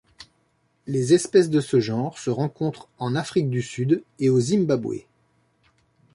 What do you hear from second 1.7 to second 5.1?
genre se rencontrent en Afrique du Sud et au Zimbabwe.